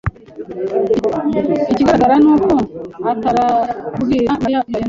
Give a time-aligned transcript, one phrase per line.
[1.71, 2.53] Ikigaragara ni uko
[3.11, 4.79] atarabwira Mariya uko byagenze.